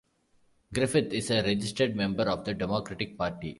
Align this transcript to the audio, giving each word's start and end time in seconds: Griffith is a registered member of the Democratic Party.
Griffith 0.73 1.13
is 1.13 1.29
a 1.29 1.43
registered 1.43 1.95
member 1.95 2.23
of 2.23 2.43
the 2.43 2.55
Democratic 2.55 3.15
Party. 3.19 3.49